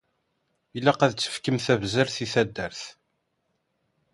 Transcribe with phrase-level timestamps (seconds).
[0.77, 2.81] Ilaq ad tefkemt tabzert i taddart.